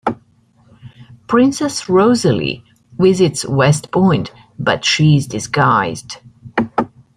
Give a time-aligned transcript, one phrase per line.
[1.27, 2.63] Princess Rosalie
[2.97, 6.17] visits West Point, but she is disguised.